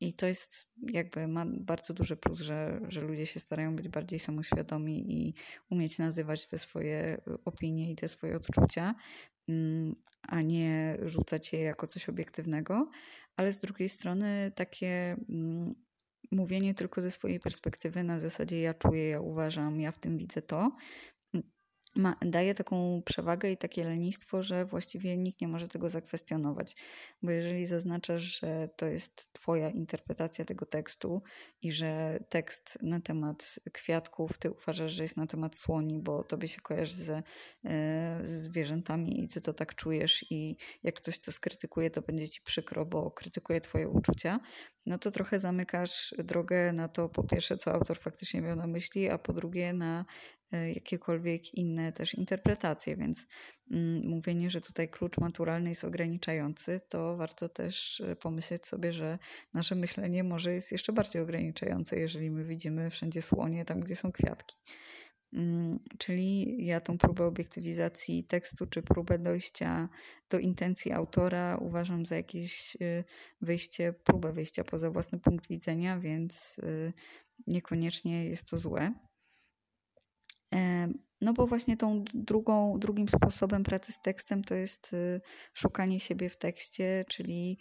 I 0.00 0.12
to 0.12 0.26
jest 0.26 0.72
jakby 0.92 1.28
ma 1.28 1.46
bardzo 1.46 1.94
duży 1.94 2.16
plus, 2.16 2.40
że, 2.40 2.80
że 2.88 3.00
ludzie 3.00 3.26
się 3.26 3.40
starają 3.40 3.76
być 3.76 3.88
bardziej 3.88 4.18
samoświadomi 4.18 5.12
i 5.12 5.34
umieć 5.70 5.98
nazywać 5.98 6.46
te 6.46 6.58
swoje 6.58 7.20
opinie 7.44 7.92
i 7.92 7.96
te 7.96 8.08
swoje 8.08 8.36
odczucia, 8.36 8.94
mm, 9.48 9.96
a 10.22 10.42
nie 10.42 10.98
rzucać 11.02 11.52
je 11.52 11.60
jako 11.60 11.86
coś 11.86 12.08
obiektywnego. 12.08 12.90
Ale 13.36 13.52
z 13.52 13.60
drugiej 13.60 13.88
strony 13.88 14.52
takie 14.54 15.16
mm, 15.28 15.74
mówienie 16.30 16.74
tylko 16.74 17.02
ze 17.02 17.10
swojej 17.10 17.40
perspektywy, 17.40 18.02
na 18.02 18.18
zasadzie 18.18 18.60
ja 18.60 18.74
czuję, 18.74 19.08
ja 19.08 19.20
uważam, 19.20 19.80
ja 19.80 19.92
w 19.92 19.98
tym 19.98 20.18
widzę 20.18 20.42
to, 20.42 20.72
ma, 21.96 22.16
daje 22.22 22.54
taką 22.54 23.02
przewagę 23.04 23.50
i 23.50 23.56
takie 23.56 23.84
lenistwo, 23.84 24.42
że 24.42 24.64
właściwie 24.64 25.16
nikt 25.16 25.40
nie 25.40 25.48
może 25.48 25.68
tego 25.68 25.88
zakwestionować. 25.90 26.76
Bo 27.22 27.30
jeżeli 27.30 27.66
zaznaczasz, 27.66 28.40
że 28.40 28.68
to 28.76 28.86
jest 28.86 29.32
Twoja 29.32 29.70
interpretacja 29.70 30.44
tego 30.44 30.66
tekstu 30.66 31.22
i 31.62 31.72
że 31.72 32.18
tekst 32.28 32.78
na 32.82 33.00
temat 33.00 33.58
kwiatków 33.72 34.38
Ty 34.38 34.50
uważasz, 34.50 34.92
że 34.92 35.02
jest 35.02 35.16
na 35.16 35.26
temat 35.26 35.56
słoni, 35.56 35.98
bo 35.98 36.24
Tobie 36.24 36.48
się 36.48 36.60
kojarzy 36.60 36.96
ze, 36.96 37.22
e, 37.64 38.20
zwierzętami 38.24 39.24
i 39.24 39.28
Ty 39.28 39.40
to 39.40 39.52
tak 39.52 39.74
czujesz 39.74 40.24
i 40.30 40.56
jak 40.82 40.94
ktoś 40.94 41.20
to 41.20 41.32
skrytykuje, 41.32 41.90
to 41.90 42.02
będzie 42.02 42.28
Ci 42.28 42.40
przykro, 42.42 42.86
bo 42.86 43.10
krytykuje 43.10 43.60
Twoje 43.60 43.88
uczucia, 43.88 44.40
no 44.86 44.98
to 44.98 45.10
trochę 45.10 45.40
zamykasz 45.40 46.14
drogę 46.18 46.72
na 46.72 46.88
to, 46.88 47.08
po 47.08 47.24
pierwsze, 47.24 47.56
co 47.56 47.72
autor 47.72 47.98
faktycznie 47.98 48.40
miał 48.40 48.56
na 48.56 48.66
myśli, 48.66 49.08
a 49.08 49.18
po 49.18 49.32
drugie, 49.32 49.72
na 49.72 50.04
jakiekolwiek 50.52 51.54
inne 51.54 51.92
też 51.92 52.14
interpretacje, 52.14 52.96
więc 52.96 53.26
mm, 53.70 54.08
mówienie, 54.08 54.50
że 54.50 54.60
tutaj 54.60 54.88
klucz 54.88 55.18
maturalny 55.18 55.68
jest 55.68 55.84
ograniczający, 55.84 56.80
to 56.88 57.16
warto 57.16 57.48
też 57.48 58.00
e, 58.00 58.16
pomyśleć 58.16 58.66
sobie, 58.66 58.92
że 58.92 59.18
nasze 59.54 59.74
myślenie 59.74 60.24
może 60.24 60.52
jest 60.52 60.72
jeszcze 60.72 60.92
bardziej 60.92 61.22
ograniczające, 61.22 61.98
jeżeli 61.98 62.30
my 62.30 62.44
widzimy 62.44 62.90
wszędzie 62.90 63.22
słonie 63.22 63.64
tam, 63.64 63.80
gdzie 63.80 63.96
są 63.96 64.12
kwiatki. 64.12 64.56
Mm, 65.32 65.78
czyli 65.98 66.56
ja 66.66 66.80
tą 66.80 66.98
próbę 66.98 67.24
obiektywizacji 67.24 68.24
tekstu, 68.24 68.66
czy 68.66 68.82
próbę 68.82 69.18
dojścia 69.18 69.88
do 70.30 70.38
intencji 70.38 70.92
autora 70.92 71.56
uważam 71.60 72.06
za 72.06 72.16
jakieś 72.16 72.76
e, 72.80 73.04
wyjście, 73.40 73.92
próbę 73.92 74.32
wyjścia 74.32 74.64
poza 74.64 74.90
własny 74.90 75.18
punkt 75.18 75.48
widzenia, 75.48 76.00
więc 76.00 76.60
niekoniecznie 77.46 78.24
jest 78.24 78.50
to 78.50 78.58
złe. 78.58 79.05
No 81.20 81.32
bo 81.32 81.46
właśnie 81.46 81.76
tą 81.76 82.04
drugą, 82.14 82.78
drugim 82.78 83.08
sposobem 83.08 83.62
pracy 83.62 83.92
z 83.92 84.00
tekstem 84.00 84.44
to 84.44 84.54
jest 84.54 84.92
y, 84.92 85.20
szukanie 85.54 86.00
siebie 86.00 86.30
w 86.30 86.36
tekście, 86.36 87.04
czyli 87.08 87.58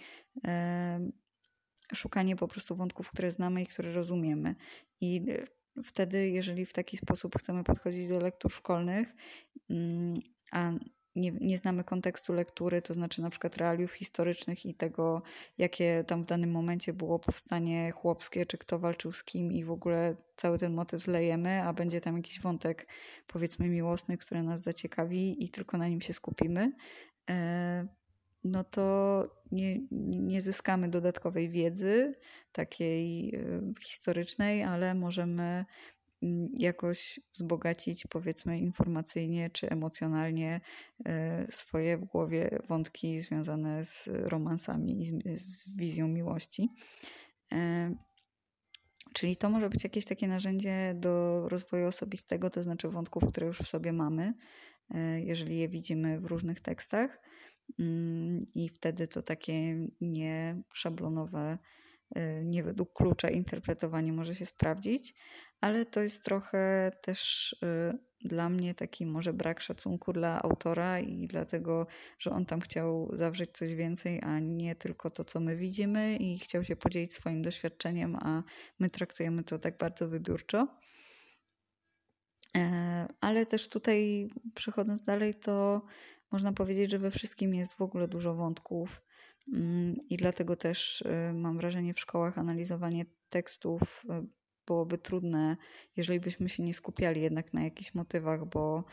szukanie 1.94 2.36
po 2.36 2.48
prostu 2.48 2.76
wątków, 2.76 3.12
które 3.12 3.32
znamy 3.32 3.64
i 3.64 3.68
które 3.68 3.94
rozumiemy. 3.94 4.56
I 5.02 5.22
y, 5.30 5.48
wtedy, 5.84 6.30
jeżeli 6.30 6.66
w 6.66 6.74
taki 6.74 6.98
sposób 6.98 7.36
chcemy 7.38 7.64
podchodzić 7.64 8.08
do 8.08 8.20
lektur 8.20 8.52
szkolnych, 8.52 9.16
mm, 9.70 10.20
a 10.52 10.72
nie, 11.16 11.32
nie 11.32 11.58
znamy 11.58 11.84
kontekstu 11.84 12.34
lektury, 12.34 12.82
to 12.82 12.94
znaczy 12.94 13.22
na 13.22 13.30
przykład 13.30 13.58
realiów 13.58 13.94
historycznych 13.94 14.66
i 14.66 14.74
tego, 14.74 15.22
jakie 15.58 16.04
tam 16.08 16.24
w 16.24 16.26
danym 16.26 16.52
momencie 16.52 16.94
było 16.94 17.20
powstanie 17.20 17.92
chłopskie, 17.92 18.46
czy 18.46 18.58
kto 18.58 18.80
walczył 18.80 19.12
z 19.12 19.24
kim 19.24 19.52
i 19.52 19.64
w 19.64 19.72
ogóle 19.72 20.16
cały 20.36 20.58
ten 20.58 20.74
motyw 20.74 21.02
zlejemy, 21.02 21.64
a 21.64 21.74
będzie 21.74 22.02
tam 22.02 22.18
jakiś 22.18 22.42
wątek 22.42 22.88
powiedzmy 23.28 23.70
miłosny, 23.70 24.18
który 24.18 24.44
nas 24.44 24.62
zaciekawi 24.62 25.44
i 25.46 25.50
tylko 25.50 25.78
na 25.78 25.88
nim 25.88 26.02
się 26.02 26.14
skupimy, 26.14 26.72
e, 27.30 27.88
no 28.44 28.64
to 28.64 29.24
nie, 29.52 29.80
nie 30.02 30.42
zyskamy 30.42 30.88
dodatkowej 30.88 31.50
wiedzy 31.50 32.16
takiej 32.52 33.36
e, 33.36 33.62
historycznej, 33.82 34.64
ale 34.64 34.96
możemy 34.96 35.66
jakoś 36.60 37.20
wzbogacić, 37.34 38.08
powiedzmy, 38.10 38.60
informacyjnie 38.60 39.50
czy 39.50 39.70
emocjonalnie 39.70 40.62
e, 41.06 41.46
swoje 41.52 41.98
w 41.98 42.06
głowie 42.06 42.60
wątki 42.68 43.20
związane 43.20 43.84
z 43.84 44.08
romansami 44.08 45.02
i 45.02 45.06
z, 45.06 45.42
z 45.42 45.76
wizją 45.78 46.08
miłości. 46.08 46.70
E, 47.54 47.96
czyli 49.14 49.36
to 49.36 49.50
może 49.50 49.70
być 49.70 49.84
jakieś 49.84 50.06
takie 50.06 50.28
narzędzie 50.28 50.96
do 51.00 51.46
rozwoju 51.50 51.88
osobistego, 51.88 52.50
to 52.50 52.64
znaczy 52.64 52.90
wątków, 52.90 53.24
które 53.32 53.48
już 53.48 53.60
w 53.60 53.68
sobie 53.68 53.94
mamy, 53.94 54.34
e, 54.90 55.22
jeżeli 55.22 55.58
je 55.58 55.70
widzimy 55.70 56.20
w 56.20 56.26
różnych 56.26 56.60
tekstach. 56.60 57.22
Mm, 57.80 58.46
I 58.56 58.70
wtedy 58.70 59.08
to 59.08 59.22
takie 59.22 59.88
nieszablonowe, 60.02 61.58
nie 62.44 62.64
według 62.64 62.94
klucza 62.94 63.30
interpretowanie 63.30 64.14
może 64.14 64.36
się 64.36 64.46
sprawdzić, 64.46 65.14
ale 65.62 65.86
to 65.86 66.02
jest 66.02 66.24
trochę 66.24 66.92
też 67.02 67.54
y, 67.54 68.28
dla 68.28 68.50
mnie 68.50 68.74
taki 68.74 69.06
może 69.06 69.34
brak 69.34 69.62
szacunku 69.62 70.14
dla 70.14 70.42
autora 70.42 71.00
i 71.00 71.28
dlatego, 71.28 71.88
że 72.20 72.32
on 72.32 72.46
tam 72.46 72.62
chciał 72.62 73.10
zawrzeć 73.14 73.52
coś 73.52 73.76
więcej, 73.76 74.22
a 74.24 74.40
nie 74.40 74.76
tylko 74.76 75.10
to, 75.10 75.24
co 75.24 75.40
my 75.40 75.56
widzimy 75.56 76.18
i 76.18 76.40
chciał 76.40 76.64
się 76.64 76.76
podzielić 76.76 77.14
swoim 77.14 77.42
doświadczeniem, 77.42 78.16
a 78.16 78.44
my 78.80 78.90
traktujemy 78.90 79.44
to 79.44 79.60
tak 79.60 79.78
bardzo 79.78 80.08
wybiórczo. 80.08 80.68
E, 82.56 83.08
ale 83.22 83.46
też 83.46 83.68
tutaj, 83.68 84.30
przechodząc 84.56 85.04
dalej, 85.04 85.34
to 85.34 85.82
można 86.32 86.54
powiedzieć, 86.54 86.92
że 86.92 87.00
we 87.00 87.12
wszystkim 87.12 87.54
jest 87.54 87.74
w 87.74 87.82
ogóle 87.82 88.08
dużo 88.08 88.36
wątków. 88.36 89.02
Mm, 89.54 89.96
I 90.10 90.18
dlatego 90.18 90.56
też 90.56 91.02
y, 91.02 91.34
mam 91.34 91.58
wrażenie 91.58 91.94
w 91.94 92.00
szkołach 92.00 92.38
analizowanie 92.38 93.06
tekstów 93.30 94.06
y, 94.10 94.28
byłoby 94.68 94.98
trudne, 94.98 95.58
jeżeli 95.96 96.20
byśmy 96.20 96.50
się 96.50 96.64
nie 96.64 96.74
skupiali 96.74 97.22
jednak 97.22 97.54
na 97.54 97.64
jakichś 97.64 97.94
motywach, 97.94 98.46
bo 98.46 98.84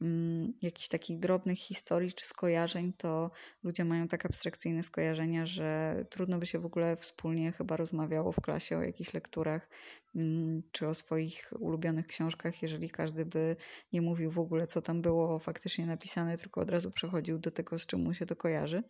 mm, 0.00 0.52
jakichś 0.62 0.88
takich 0.88 1.18
drobnych 1.18 1.58
historii 1.58 2.12
czy 2.12 2.26
skojarzeń, 2.26 2.92
to 2.92 3.30
ludzie 3.62 3.84
mają 3.84 4.08
tak 4.08 4.26
abstrakcyjne 4.26 4.82
skojarzenia, 4.82 5.46
że 5.46 5.96
trudno 6.10 6.38
by 6.38 6.46
się 6.46 6.58
w 6.58 6.66
ogóle 6.66 6.96
wspólnie 6.96 7.52
chyba 7.52 7.76
rozmawiało 7.76 8.32
w 8.32 8.40
klasie 8.40 8.78
o 8.78 8.82
jakichś 8.82 9.14
lekturach 9.14 9.68
mm, 10.14 10.62
czy 10.72 10.88
o 10.88 10.94
swoich 10.94 11.52
ulubionych 11.58 12.06
książkach, 12.06 12.62
jeżeli 12.62 12.90
każdy 12.90 13.26
by 13.26 13.56
nie 13.92 14.02
mówił 14.02 14.30
w 14.30 14.38
ogóle, 14.38 14.66
co 14.66 14.82
tam 14.82 15.02
było 15.02 15.38
faktycznie 15.38 15.86
napisane, 15.86 16.38
tylko 16.38 16.60
od 16.60 16.70
razu 16.70 16.90
przechodził 16.90 17.38
do 17.38 17.50
tego, 17.50 17.78
z 17.78 17.86
czym 17.86 18.00
mu 18.00 18.14
się 18.14 18.26
to 18.26 18.36
kojarzy. 18.36 18.82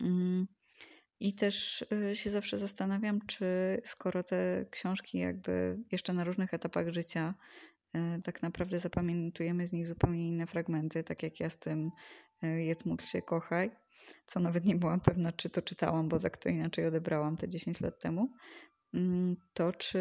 Mm. 0.00 0.46
I 1.20 1.34
też 1.34 1.84
y, 2.12 2.16
się 2.16 2.30
zawsze 2.30 2.58
zastanawiam, 2.58 3.26
czy 3.26 3.46
skoro 3.84 4.22
te 4.22 4.66
książki 4.70 5.18
jakby 5.18 5.78
jeszcze 5.92 6.12
na 6.12 6.24
różnych 6.24 6.54
etapach 6.54 6.88
życia 6.88 7.34
y, 7.96 8.22
tak 8.22 8.42
naprawdę 8.42 8.78
zapamiętujemy 8.78 9.66
z 9.66 9.72
nich 9.72 9.86
zupełnie 9.86 10.28
inne 10.28 10.46
fragmenty, 10.46 11.04
tak 11.04 11.22
jak 11.22 11.40
ja 11.40 11.50
z 11.50 11.58
tym 11.58 11.90
y, 12.44 12.62
Jedz, 12.62 12.84
módl 12.84 13.04
się, 13.04 13.22
kochaj, 13.22 13.70
co 14.26 14.40
nawet 14.40 14.64
nie 14.64 14.76
byłam 14.76 15.00
pewna, 15.00 15.32
czy 15.32 15.50
to 15.50 15.62
czytałam, 15.62 16.08
bo 16.08 16.18
tak 16.18 16.36
to 16.36 16.48
inaczej 16.48 16.86
odebrałam 16.86 17.36
te 17.36 17.48
10 17.48 17.80
lat 17.80 18.00
temu, 18.00 18.32
mm, 18.94 19.36
to 19.54 19.72
czy 19.72 20.00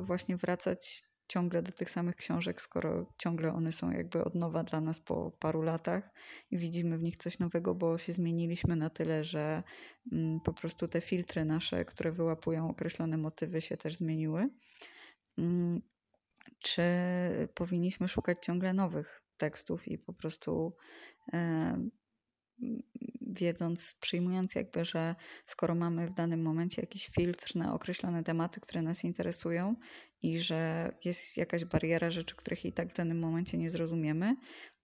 właśnie 0.00 0.36
wracać 0.36 1.02
ciągle 1.28 1.62
do 1.62 1.72
tych 1.72 1.90
samych 1.90 2.16
książek, 2.16 2.62
skoro 2.62 3.06
ciągle 3.18 3.52
one 3.52 3.72
są 3.72 3.90
jakby 3.90 4.24
od 4.24 4.34
nowa 4.34 4.64
dla 4.64 4.80
nas 4.80 5.00
po 5.00 5.30
paru 5.30 5.62
latach 5.62 6.10
i 6.50 6.58
widzimy 6.58 6.98
w 6.98 7.02
nich 7.02 7.16
coś 7.16 7.38
nowego, 7.38 7.74
bo 7.74 7.98
się 7.98 8.12
zmieniliśmy 8.12 8.76
na 8.76 8.90
tyle, 8.90 9.24
że 9.24 9.62
mm, 10.12 10.40
po 10.40 10.52
prostu 10.52 10.88
te 10.88 11.00
filtry 11.00 11.44
nasze, 11.44 11.84
które 11.84 12.12
wyłapują 12.12 12.70
określone 12.70 13.16
motywy, 13.16 13.60
się 13.60 13.76
też 13.76 13.96
zmieniły. 13.96 14.48
Mm, 15.38 15.82
czy 16.58 16.82
powinniśmy 17.54 18.08
szukać 18.08 18.38
ciągle 18.42 18.72
nowych 18.72 19.22
tekstów 19.36 19.88
i 19.88 19.98
po 19.98 20.12
prostu 20.12 20.76
e, 21.32 21.88
wiedząc, 23.28 23.94
przyjmując 24.00 24.54
jakby, 24.54 24.84
że 24.84 25.14
skoro 25.46 25.74
mamy 25.74 26.06
w 26.06 26.14
danym 26.14 26.42
momencie 26.42 26.82
jakiś 26.82 27.08
filtr 27.08 27.56
na 27.56 27.74
określone 27.74 28.22
tematy, 28.22 28.60
które 28.60 28.82
nas 28.82 29.04
interesują 29.04 29.76
i 30.22 30.38
że 30.38 30.92
jest 31.04 31.36
jakaś 31.36 31.64
bariera 31.64 32.10
rzeczy, 32.10 32.36
których 32.36 32.64
i 32.64 32.72
tak 32.72 32.90
w 32.90 32.94
danym 32.94 33.18
momencie 33.18 33.58
nie 33.58 33.70
zrozumiemy, 33.70 34.36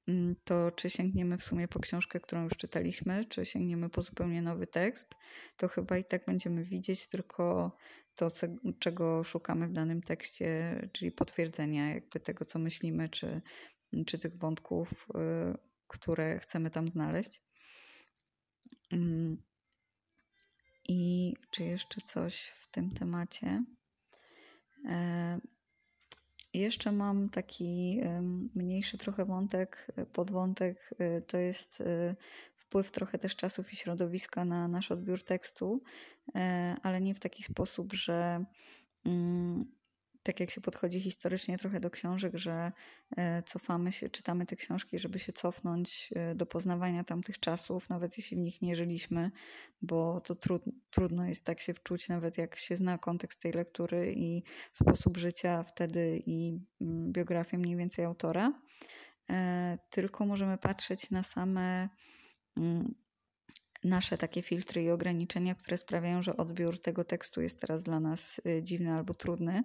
mm, 0.09 0.37
to 0.45 0.71
czy 0.71 0.91
sięgniemy 0.91 1.39
w 1.39 1.43
sumie 1.43 1.69
po 1.69 1.81
książkę, 1.81 2.21
którą 2.21 2.45
już 2.45 2.57
czytaliśmy, 2.57 3.25
czy 3.25 3.45
sięgniemy 3.45 3.91
po 3.91 4.03
zupełnie 4.03 4.43
nowy 4.43 4.67
tekst, 4.67 5.15
to 5.57 5.69
chyba 5.69 5.99
i 5.99 6.05
tak 6.05 6.25
będziemy 6.27 6.65
widzieć 6.65 7.09
tylko 7.09 7.77
to, 8.17 8.31
czego 8.79 9.25
szukamy 9.25 9.69
w 9.69 9.73
danym 9.73 10.03
tekście, 10.03 10.77
czyli 10.93 11.13
potwierdzenia 11.13 11.95
jakby 11.95 12.21
tego, 12.21 12.45
co 12.45 12.59
myślimy, 12.59 13.09
czy, 13.09 13.43
czy 14.07 14.19
tych 14.19 14.37
wątków, 14.37 15.09
y, 15.55 15.59
które 15.87 16.39
chcemy 16.39 16.71
tam 16.71 16.89
znaleźć. 16.89 17.43
Mm. 18.93 19.43
I 20.88 21.33
czy 21.50 21.64
jeszcze 21.64 22.00
coś 22.00 22.53
w 22.57 22.69
tym 22.69 22.91
temacie? 22.91 23.64
E, 24.88 25.41
jeszcze 26.55 26.93
mam 26.93 27.29
taki 27.29 28.00
mniejszy 28.55 28.99
trochę 28.99 29.25
wątek, 29.25 29.87
podwątek, 30.12 30.95
to 31.26 31.38
jest 31.38 31.83
wpływ 32.55 32.91
trochę 32.91 33.19
też 33.19 33.37
czasów 33.37 33.73
i 33.73 33.76
środowiska 33.76 34.45
na 34.45 34.69
nasz 34.69 34.91
odbiór 34.91 35.23
tekstu, 35.23 35.83
ale 36.83 37.00
nie 37.00 37.14
w 37.14 37.21
taki 37.21 37.43
sposób, 37.43 37.93
że 37.93 38.45
mm, 39.05 39.73
tak 40.25 40.40
jak 40.40 40.50
się 40.50 40.61
podchodzi 40.61 41.00
historycznie 41.00 41.59
trochę 41.59 41.81
do 41.81 41.90
książek, 41.90 42.37
że 42.37 42.73
e, 43.16 43.43
cofamy 43.43 43.93
się, 43.93 44.11
czytamy 44.11 44.47
te 44.47 44.57
książki, 44.57 44.99
żeby 44.99 45.19
się 45.19 45.33
cofnąć 45.33 46.11
e, 46.14 46.35
do 46.35 46.47
poznawania 46.47 47.04
tamtych 47.04 47.40
czasów, 47.40 47.88
nawet 47.88 48.19
jeśli 48.19 48.37
w 48.37 48.40
nich 48.40 48.62
nie 48.62 48.76
żyliśmy, 48.76 49.31
bo 49.83 50.21
to 50.21 50.35
trud, 50.35 50.62
trudno 50.90 51.26
jest 51.26 51.47
tak 51.47 51.61
się 51.61 51.75
wczuć, 51.75 52.09
nawet 52.09 52.38
jak 52.38 52.57
się 52.57 52.76
zna 52.76 52.99
kontekst 52.99 53.43
tej 53.43 53.52
lektury 53.52 54.14
i 54.16 54.43
sposób 54.73 55.16
życia 55.16 55.62
wtedy 55.62 56.23
i 56.26 56.61
mm, 56.81 57.12
biografię 57.12 57.59
mniej 57.59 57.76
więcej 57.76 58.04
autora. 58.04 58.52
E, 59.31 59.78
tylko 59.90 60.26
możemy 60.26 60.59
patrzeć 60.59 61.11
na 61.11 61.23
same 61.23 61.88
mm, 62.57 62.95
nasze 63.85 64.19
takie 64.19 64.43
filtry 64.43 64.83
i 64.83 64.90
ograniczenia, 64.90 65.54
które 65.54 65.76
sprawiają, 65.76 66.23
że 66.23 66.37
odbiór 66.37 66.83
tego 66.83 67.04
tekstu 67.04 67.43
jest 67.43 67.61
teraz 67.61 67.83
dla 67.83 68.00
nas 68.00 68.40
dziwny 68.62 68.93
albo 68.93 69.14
trudny 69.14 69.62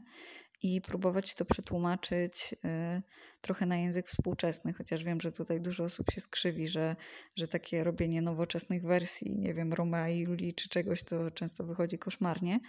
i 0.62 0.82
próbować 0.82 1.36
to 1.36 1.46
przetłumaczyć 1.46 2.56
y, 2.66 3.02
trochę 3.42 3.66
na 3.66 3.78
język 3.78 4.08
współczesny, 4.08 4.74
chociaż 4.74 5.04
wiem, 5.04 5.22
że 5.22 5.32
tutaj 5.32 5.62
dużo 5.62 5.84
osób 5.84 6.12
się 6.12 6.22
skrzywi, 6.22 6.68
że, 6.68 6.96
że 7.36 7.48
takie 7.48 7.84
robienie 7.84 8.22
nowoczesnych 8.22 8.84
wersji, 8.84 9.40
nie 9.40 9.54
wiem, 9.54 9.74
Romea 9.74 10.10
i 10.10 10.20
Julii 10.20 10.54
czy 10.54 10.70
czegoś, 10.70 11.04
to 11.04 11.32
często 11.32 11.64
wychodzi 11.64 12.00
koszmarnie. 12.00 12.60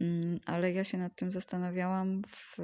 Mm, 0.00 0.40
ale 0.46 0.72
ja 0.72 0.84
się 0.84 0.98
nad 0.98 1.14
tym 1.16 1.30
zastanawiałam 1.30 2.22
w 2.26 2.56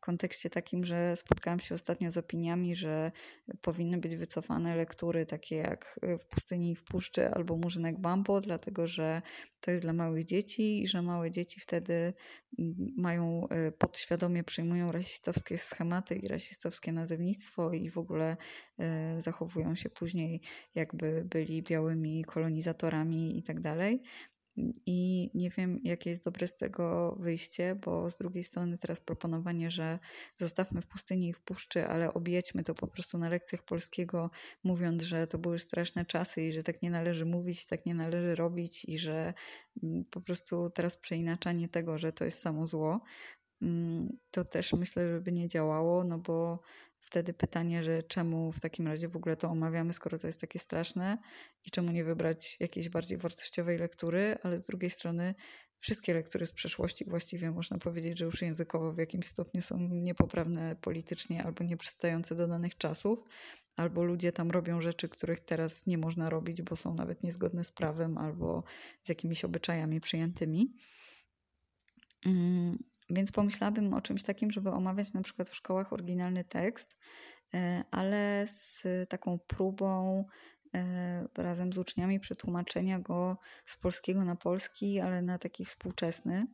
kontekście 0.00 0.50
takim, 0.50 0.84
że 0.84 1.16
spotkałam 1.16 1.60
się 1.60 1.74
ostatnio 1.74 2.10
z 2.10 2.16
opiniami, 2.16 2.76
że 2.76 3.12
powinny 3.60 3.98
być 3.98 4.16
wycofane 4.16 4.76
lektury 4.76 5.26
takie 5.26 5.56
jak 5.56 6.00
W 6.18 6.26
pustyni 6.26 6.70
i 6.70 6.76
w 6.76 6.84
puszczy 6.84 7.30
albo 7.30 7.56
Murzynek 7.56 8.00
Bambo, 8.00 8.40
dlatego 8.40 8.86
że 8.86 9.22
to 9.60 9.70
jest 9.70 9.84
dla 9.84 9.92
małych 9.92 10.24
dzieci 10.24 10.82
i 10.82 10.88
że 10.88 11.02
małe 11.02 11.30
dzieci 11.30 11.60
wtedy 11.60 12.14
mm, 12.58 12.74
mają 12.96 13.48
e, 13.48 13.72
podświadomie 13.72 14.44
przyjmują 14.44 14.92
rasistowskie 14.92 15.58
schematy 15.58 16.14
i 16.14 16.28
rasistowskie 16.28 16.92
nazewnictwo 16.92 17.72
i 17.72 17.90
w 17.90 17.98
ogóle 17.98 18.36
e, 18.78 19.20
zachowują 19.20 19.74
się 19.74 19.90
później 19.90 20.40
jakby 20.74 21.24
byli 21.24 21.62
białymi 21.62 22.24
kolonizatorami 22.24 23.38
i 23.38 23.42
tak 23.42 23.60
dalej. 23.60 24.02
I 24.86 25.30
nie 25.34 25.50
wiem, 25.50 25.80
jakie 25.84 26.10
jest 26.10 26.24
dobre 26.24 26.46
z 26.46 26.54
tego 26.54 27.16
wyjście, 27.20 27.74
bo 27.74 28.10
z 28.10 28.16
drugiej 28.16 28.44
strony 28.44 28.78
teraz 28.78 29.00
proponowanie, 29.00 29.70
że 29.70 29.98
zostawmy 30.36 30.80
w 30.80 30.86
pustyni 30.86 31.28
i 31.28 31.32
w 31.32 31.40
puszczy, 31.40 31.86
ale 31.86 32.14
objedźmy 32.14 32.64
to 32.64 32.74
po 32.74 32.86
prostu 32.86 33.18
na 33.18 33.28
lekcjach 33.28 33.62
polskiego, 33.62 34.30
mówiąc, 34.64 35.02
że 35.02 35.26
to 35.26 35.38
były 35.38 35.58
straszne 35.58 36.04
czasy 36.04 36.42
i 36.42 36.52
że 36.52 36.62
tak 36.62 36.82
nie 36.82 36.90
należy 36.90 37.26
mówić, 37.26 37.66
tak 37.66 37.86
nie 37.86 37.94
należy 37.94 38.34
robić 38.34 38.84
i 38.84 38.98
że 38.98 39.34
mm, 39.82 40.04
po 40.04 40.20
prostu 40.20 40.70
teraz 40.70 40.96
przeinaczanie 40.96 41.68
tego, 41.68 41.98
że 41.98 42.12
to 42.12 42.24
jest 42.24 42.42
samo 42.42 42.66
zło, 42.66 43.00
mm, 43.62 44.18
to 44.30 44.44
też 44.44 44.72
myślę, 44.72 45.08
że 45.08 45.20
by 45.20 45.32
nie 45.32 45.48
działało, 45.48 46.04
no 46.04 46.18
bo 46.18 46.60
wtedy 47.06 47.32
pytanie, 47.34 47.84
że 47.84 48.02
czemu 48.02 48.52
w 48.52 48.60
takim 48.60 48.86
razie 48.86 49.08
w 49.08 49.16
ogóle 49.16 49.36
to 49.36 49.48
omawiamy, 49.48 49.92
skoro 49.92 50.18
to 50.18 50.26
jest 50.26 50.40
takie 50.40 50.58
straszne 50.58 51.18
i 51.64 51.70
czemu 51.70 51.92
nie 51.92 52.04
wybrać 52.04 52.56
jakiejś 52.60 52.88
bardziej 52.88 53.18
wartościowej 53.18 53.78
lektury, 53.78 54.38
ale 54.42 54.58
z 54.58 54.64
drugiej 54.64 54.90
strony 54.90 55.34
wszystkie 55.78 56.14
lektury 56.14 56.46
z 56.46 56.52
przeszłości 56.52 57.04
właściwie 57.04 57.50
można 57.50 57.78
powiedzieć, 57.78 58.18
że 58.18 58.24
już 58.24 58.42
językowo 58.42 58.92
w 58.92 58.98
jakimś 58.98 59.26
stopniu 59.26 59.62
są 59.62 59.78
niepoprawne 59.78 60.76
politycznie 60.76 61.44
albo 61.44 61.64
nieprzystające 61.64 62.34
do 62.34 62.48
danych 62.48 62.76
czasów, 62.76 63.18
albo 63.76 64.04
ludzie 64.04 64.32
tam 64.32 64.50
robią 64.50 64.80
rzeczy, 64.80 65.08
których 65.08 65.40
teraz 65.40 65.86
nie 65.86 65.98
można 65.98 66.30
robić, 66.30 66.62
bo 66.62 66.76
są 66.76 66.94
nawet 66.94 67.22
niezgodne 67.22 67.64
z 67.64 67.72
prawem 67.72 68.18
albo 68.18 68.64
z 69.02 69.08
jakimiś 69.08 69.44
obyczajami 69.44 70.00
przyjętymi. 70.00 70.74
Więc 73.10 73.32
pomyślałabym 73.32 73.94
o 73.94 74.00
czymś 74.00 74.22
takim, 74.22 74.50
żeby 74.50 74.70
omawiać 74.70 75.12
na 75.12 75.22
przykład 75.22 75.48
w 75.48 75.54
szkołach 75.54 75.92
oryginalny 75.92 76.44
tekst, 76.44 76.98
e, 77.54 77.84
ale 77.90 78.44
z 78.46 78.84
taką 79.08 79.38
próbą 79.46 80.24
e, 80.74 81.28
razem 81.38 81.72
z 81.72 81.78
uczniami 81.78 82.20
przetłumaczenia 82.20 82.98
go 82.98 83.38
z 83.64 83.76
polskiego 83.76 84.24
na 84.24 84.36
polski, 84.36 85.00
ale 85.00 85.22
na 85.22 85.38
taki 85.38 85.64
współczesny, 85.64 86.46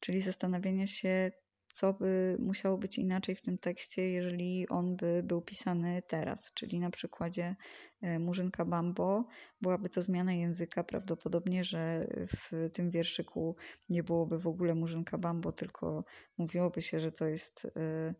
czyli 0.00 0.20
zastanawiania 0.20 0.86
się, 0.86 1.32
co 1.72 1.92
by 1.92 2.36
musiało 2.38 2.78
być 2.78 2.98
inaczej 2.98 3.34
w 3.34 3.42
tym 3.42 3.58
tekście, 3.58 4.10
jeżeli 4.10 4.68
on 4.68 4.96
by 4.96 5.22
był 5.24 5.42
pisany 5.42 6.02
teraz, 6.06 6.52
czyli 6.54 6.80
na 6.80 6.90
przykładzie 6.90 7.56
e, 8.02 8.18
Murzynka 8.18 8.64
Bambo, 8.64 9.24
byłaby 9.60 9.88
to 9.88 10.02
zmiana 10.02 10.32
języka, 10.32 10.84
prawdopodobnie, 10.84 11.64
że 11.64 12.06
w 12.36 12.70
tym 12.72 12.90
wierszyku 12.90 13.56
nie 13.88 14.02
byłoby 14.02 14.38
w 14.38 14.46
ogóle 14.46 14.74
Murzynka 14.74 15.18
Bambo, 15.18 15.52
tylko 15.52 16.04
mówiłoby 16.38 16.82
się, 16.82 17.00
że 17.00 17.12
to 17.12 17.26
jest 17.26 17.64
e, 17.76 18.14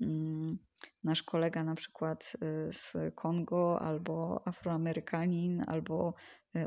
mm, 0.00 0.58
nasz 1.04 1.22
kolega 1.22 1.64
na 1.64 1.74
przykład 1.74 2.32
e, 2.34 2.72
z 2.72 2.96
Kongo, 3.14 3.80
albo 3.80 4.42
Afroamerykanin, 4.48 5.64
albo 5.66 6.14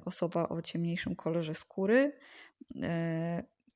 osoba 0.05 0.49
o 0.49 0.61
ciemniejszym 0.61 1.15
kolorze 1.15 1.53
skóry 1.53 2.19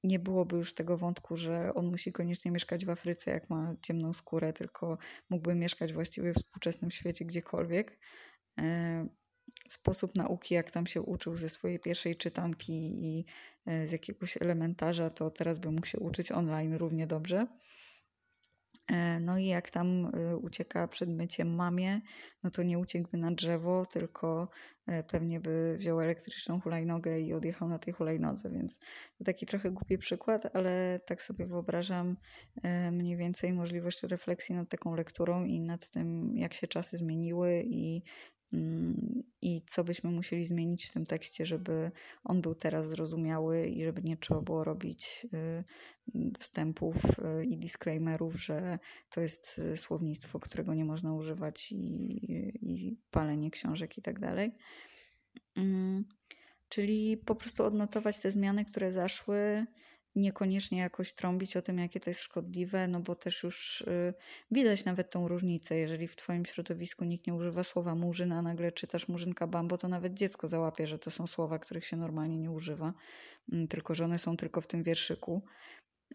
nie 0.03 0.19
byłoby 0.19 0.55
już 0.57 0.73
tego 0.73 0.97
wątku, 0.97 1.37
że 1.37 1.73
on 1.73 1.85
musi 1.85 2.11
koniecznie 2.11 2.51
mieszkać 2.51 2.85
w 2.85 2.89
Afryce, 2.89 3.31
jak 3.31 3.49
ma 3.49 3.75
ciemną 3.81 4.13
skórę, 4.13 4.53
tylko 4.53 4.97
mógłby 5.29 5.55
mieszkać 5.55 5.93
właściwie 5.93 6.33
w 6.33 6.35
współczesnym 6.35 6.91
świecie 6.91 7.25
gdziekolwiek. 7.25 7.99
E, 8.59 9.07
sposób 9.67 10.15
nauki, 10.15 10.55
jak 10.55 10.71
tam 10.71 10.87
się 10.87 11.01
uczył 11.01 11.37
ze 11.37 11.49
swojej 11.49 11.79
pierwszej 11.79 12.15
czytanki 12.15 13.05
i 13.05 13.25
e, 13.65 13.87
z 13.87 13.91
jakiegoś 13.91 14.37
elementarza, 14.37 15.09
to 15.09 15.31
teraz 15.31 15.57
by 15.57 15.71
mógł 15.71 15.87
się 15.87 15.99
uczyć 15.99 16.31
online 16.31 16.73
równie 16.73 17.07
dobrze. 17.07 17.47
E, 18.89 19.19
no 19.19 19.37
i 19.37 19.45
jak 19.45 19.69
tam 19.69 20.05
e, 20.05 20.37
ucieka 20.37 20.87
przed 20.87 21.09
myciem 21.09 21.55
mamie, 21.55 22.01
no 22.43 22.51
to 22.51 22.63
nie 22.63 22.79
uciekłby 22.79 23.17
na 23.17 23.31
drzewo, 23.31 23.85
tylko 23.85 24.49
e, 24.87 25.03
pewnie 25.03 25.39
by 25.39 25.75
wziął 25.77 26.01
elektryczną 26.01 26.61
hulajnogę 26.61 27.19
i 27.19 27.33
odjechał 27.33 27.69
na 27.69 27.79
tej 27.79 27.93
hulajnodze, 27.93 28.49
więc 28.49 28.79
to 29.17 29.23
taki 29.23 29.45
trochę 29.45 29.71
głupi 29.71 29.97
przykład, 29.97 30.55
ale 30.55 30.99
tak 31.05 31.21
sobie 31.21 31.45
wyobrażam 31.45 32.17
mniej 32.91 33.17
więcej 33.17 33.53
możliwość 33.53 34.03
refleksji 34.03 34.55
nad 34.55 34.69
taką 34.69 34.95
lekturą 34.95 35.45
i 35.45 35.61
nad 35.61 35.89
tym, 35.89 36.37
jak 36.37 36.53
się 36.53 36.67
czasy 36.67 36.97
zmieniły 36.97 37.63
i 37.65 38.03
i 39.41 39.61
co 39.67 39.83
byśmy 39.83 40.11
musieli 40.11 40.45
zmienić 40.45 40.85
w 40.85 40.93
tym 40.93 41.05
tekście, 41.05 41.45
żeby 41.45 41.91
on 42.23 42.41
był 42.41 42.55
teraz 42.55 42.87
zrozumiały 42.89 43.67
i 43.67 43.83
żeby 43.83 44.01
nie 44.01 44.17
trzeba 44.17 44.41
było 44.41 44.63
robić 44.63 45.27
y, 45.33 45.63
wstępów 46.39 46.95
y, 46.95 47.45
i 47.45 47.57
disclaimerów, 47.57 48.43
że 48.43 48.79
to 49.09 49.21
jest 49.21 49.59
y, 49.59 49.77
słownictwo, 49.77 50.39
którego 50.39 50.73
nie 50.73 50.85
można 50.85 51.13
używać 51.13 51.71
i, 51.71 51.77
i 52.61 52.97
palenie 53.11 53.51
książek 53.51 53.97
i 53.97 54.01
tak 54.01 54.19
dalej. 54.19 54.51
Mm, 55.55 56.05
czyli 56.69 57.17
po 57.17 57.35
prostu 57.35 57.63
odnotować 57.63 58.19
te 58.19 58.31
zmiany, 58.31 58.65
które 58.65 58.91
zaszły, 58.91 59.65
niekoniecznie 60.19 60.77
jakoś 60.79 61.13
trąbić 61.13 61.57
o 61.57 61.61
tym, 61.61 61.77
jakie 61.77 61.99
to 61.99 62.09
jest 62.09 62.21
szkodliwe, 62.21 62.87
no 62.87 62.99
bo 62.99 63.15
też 63.15 63.43
już 63.43 63.81
y, 63.81 64.13
widać 64.51 64.85
nawet 64.85 65.11
tą 65.11 65.27
różnicę. 65.27 65.77
Jeżeli 65.77 66.07
w 66.07 66.15
Twoim 66.15 66.45
środowisku 66.45 67.05
nikt 67.05 67.27
nie 67.27 67.33
używa 67.33 67.63
słowa 67.63 67.95
murzyn, 67.95 68.31
a 68.31 68.41
nagle 68.41 68.71
czytasz 68.71 69.07
murzynka 69.07 69.47
bambo, 69.47 69.77
to 69.77 69.87
nawet 69.87 70.13
dziecko 70.13 70.47
załapie, 70.47 70.87
że 70.87 70.99
to 70.99 71.11
są 71.11 71.27
słowa, 71.27 71.59
których 71.59 71.85
się 71.85 71.97
normalnie 71.97 72.37
nie 72.37 72.51
używa, 72.51 72.93
mm, 73.51 73.67
tylko 73.67 73.93
że 73.93 74.05
one 74.05 74.19
są 74.19 74.37
tylko 74.37 74.61
w 74.61 74.67
tym 74.67 74.83
wierszyku. 74.83 75.41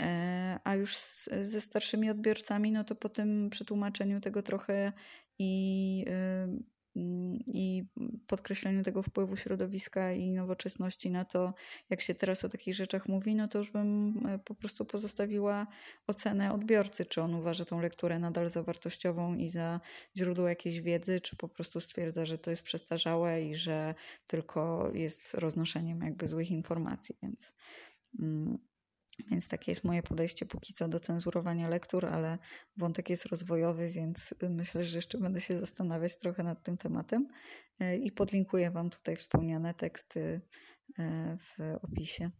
E, 0.00 0.58
a 0.64 0.74
już 0.74 0.96
z, 0.96 1.28
ze 1.42 1.60
starszymi 1.60 2.10
odbiorcami, 2.10 2.72
no 2.72 2.84
to 2.84 2.94
po 2.94 3.08
tym 3.08 3.50
przetłumaczeniu 3.50 4.20
tego 4.20 4.42
trochę 4.42 4.92
i 5.38 6.04
y, 6.08 6.73
i 7.46 7.84
podkreśleniu 8.26 8.82
tego 8.82 9.02
wpływu 9.02 9.36
środowiska 9.36 10.12
i 10.12 10.32
nowoczesności 10.32 11.10
na 11.10 11.24
to, 11.24 11.54
jak 11.90 12.00
się 12.00 12.14
teraz 12.14 12.44
o 12.44 12.48
takich 12.48 12.74
rzeczach 12.74 13.08
mówi, 13.08 13.34
no 13.34 13.48
to 13.48 13.58
już 13.58 13.70
bym 13.70 14.20
e, 14.26 14.38
po 14.38 14.54
prostu 14.54 14.84
pozostawiła 14.84 15.66
ocenę 16.06 16.52
odbiorcy, 16.52 17.06
czy 17.06 17.22
on 17.22 17.34
uważa 17.34 17.64
tą 17.64 17.80
lekturę 17.80 18.18
nadal 18.18 18.50
za 18.50 18.62
wartościową 18.62 19.34
i 19.34 19.48
za 19.48 19.80
źródło 20.16 20.48
jakiejś 20.48 20.80
wiedzy, 20.80 21.20
czy 21.20 21.36
po 21.36 21.48
prostu 21.48 21.80
stwierdza, 21.80 22.26
że 22.26 22.38
to 22.38 22.50
jest 22.50 22.62
przestarzałe 22.62 23.42
i 23.42 23.54
że 23.54 23.94
tylko 24.26 24.90
jest 24.94 25.34
roznoszeniem 25.34 26.00
jakby 26.00 26.28
złych 26.28 26.50
informacji, 26.50 27.16
więc 27.22 27.54
mm, 28.20 28.58
więc 29.30 29.48
takie 29.48 29.72
jest 29.72 29.84
moje 29.84 30.02
podejście 30.02 30.46
póki 30.46 30.72
co 30.72 30.88
do 30.88 31.00
cenzurowania 31.00 31.68
lektur, 31.68 32.06
ale 32.06 32.38
wątek 32.76 33.10
jest 33.10 33.26
rozwojowy, 33.26 33.90
więc 33.90 34.34
myślę, 34.50 34.84
że 34.84 34.98
jeszcze 34.98 35.18
będę 35.18 35.40
się 35.40 35.56
zastanawiać 35.56 36.18
trochę 36.18 36.42
nad 36.42 36.62
tym 36.62 36.76
tematem 36.76 37.28
e, 37.80 37.96
i 37.96 38.12
podlinkuję 38.12 38.70
Wam 38.70 38.90
tutaj 38.90 39.16
wspomniane 39.16 39.74
teksty 39.74 40.40
e, 40.98 41.36
w 41.38 41.58
opisie. 41.82 42.30